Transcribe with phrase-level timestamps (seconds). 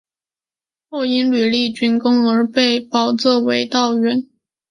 [0.89, 4.27] 后因屡立军功而被保奏为道员。